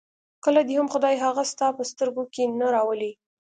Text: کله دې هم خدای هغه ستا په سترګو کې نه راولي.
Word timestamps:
کله 0.43 0.61
دې 0.67 0.73
هم 0.79 0.87
خدای 0.93 1.15
هغه 1.25 1.43
ستا 1.51 1.67
په 1.77 1.83
سترګو 1.91 2.23
کې 2.33 2.43
نه 2.59 2.67
راولي. 2.75 3.11